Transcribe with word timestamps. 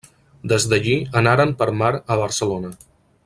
Des 0.53 0.63
d'allí 0.71 0.95
anaren 1.21 1.53
per 1.61 1.69
mar 1.83 1.93
a 2.15 2.19
Barcelona. 2.25 2.73